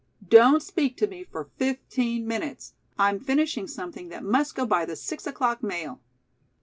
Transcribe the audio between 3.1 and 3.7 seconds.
finishing